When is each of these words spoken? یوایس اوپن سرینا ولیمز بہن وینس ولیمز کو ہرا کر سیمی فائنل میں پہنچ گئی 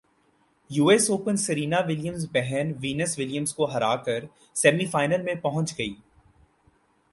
یوایس 0.69 1.09
اوپن 1.09 1.35
سرینا 1.37 1.79
ولیمز 1.87 2.25
بہن 2.31 2.71
وینس 2.79 3.17
ولیمز 3.19 3.53
کو 3.55 3.65
ہرا 3.65 3.95
کر 3.95 4.25
سیمی 4.55 4.85
فائنل 4.85 5.21
میں 5.21 5.35
پہنچ 5.35 5.77
گئی 5.77 5.93